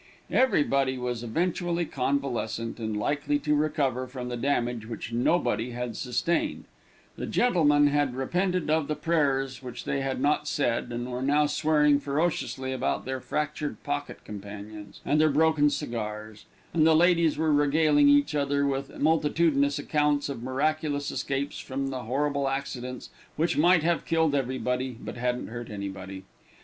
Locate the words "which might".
23.35-23.83